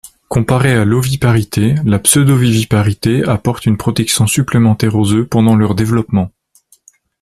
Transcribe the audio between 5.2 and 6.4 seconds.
pendant leur développement.